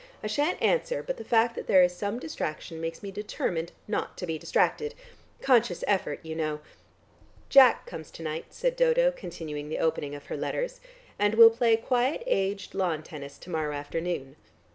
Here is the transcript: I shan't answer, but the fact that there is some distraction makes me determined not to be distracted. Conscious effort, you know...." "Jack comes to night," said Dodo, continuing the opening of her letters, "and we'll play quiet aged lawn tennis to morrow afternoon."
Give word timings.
I 0.23 0.25
shan't 0.25 0.59
answer, 0.63 1.03
but 1.03 1.17
the 1.17 1.23
fact 1.23 1.53
that 1.53 1.67
there 1.67 1.83
is 1.83 1.95
some 1.95 2.17
distraction 2.17 2.81
makes 2.81 3.03
me 3.03 3.11
determined 3.11 3.71
not 3.87 4.17
to 4.17 4.25
be 4.25 4.39
distracted. 4.39 4.95
Conscious 5.43 5.83
effort, 5.85 6.19
you 6.23 6.35
know...." 6.35 6.59
"Jack 7.49 7.85
comes 7.85 8.09
to 8.09 8.23
night," 8.23 8.45
said 8.49 8.75
Dodo, 8.75 9.11
continuing 9.11 9.69
the 9.69 9.77
opening 9.77 10.15
of 10.15 10.25
her 10.25 10.37
letters, 10.37 10.79
"and 11.19 11.35
we'll 11.35 11.51
play 11.51 11.77
quiet 11.77 12.23
aged 12.25 12.73
lawn 12.73 13.03
tennis 13.03 13.37
to 13.37 13.51
morrow 13.51 13.75
afternoon." 13.75 14.37